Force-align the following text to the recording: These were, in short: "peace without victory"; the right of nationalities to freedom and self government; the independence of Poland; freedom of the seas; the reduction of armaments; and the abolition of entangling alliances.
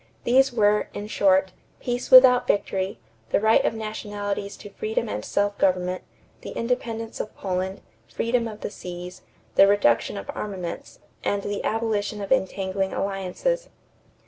These 0.23 0.51
were, 0.51 0.87
in 0.95 1.05
short: 1.05 1.51
"peace 1.79 2.09
without 2.09 2.47
victory"; 2.47 2.97
the 3.29 3.39
right 3.39 3.63
of 3.63 3.75
nationalities 3.75 4.57
to 4.57 4.71
freedom 4.71 5.07
and 5.07 5.23
self 5.23 5.55
government; 5.59 6.01
the 6.41 6.53
independence 6.53 7.19
of 7.19 7.35
Poland; 7.37 7.81
freedom 8.07 8.47
of 8.47 8.61
the 8.61 8.71
seas; 8.71 9.21
the 9.53 9.67
reduction 9.67 10.17
of 10.17 10.31
armaments; 10.33 10.97
and 11.23 11.43
the 11.43 11.63
abolition 11.63 12.19
of 12.19 12.31
entangling 12.31 12.93
alliances. 12.93 13.69